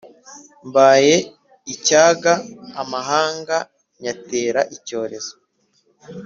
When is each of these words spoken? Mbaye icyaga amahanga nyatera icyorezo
Mbaye 0.67 1.15
icyaga 1.73 2.33
amahanga 2.81 3.57
nyatera 4.01 4.61
icyorezo 4.75 5.33